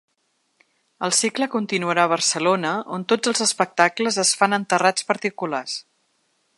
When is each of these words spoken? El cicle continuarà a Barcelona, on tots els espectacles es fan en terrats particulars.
El 1.07 1.11
cicle 1.17 1.47
continuarà 1.55 2.05
a 2.09 2.11
Barcelona, 2.13 2.73
on 2.97 3.05
tots 3.13 3.33
els 3.33 3.45
espectacles 3.49 4.21
es 4.25 4.33
fan 4.41 4.59
en 4.61 4.67
terrats 4.75 5.11
particulars. 5.13 5.79